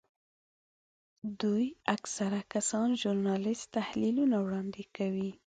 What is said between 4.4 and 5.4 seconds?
وړاندې کوي.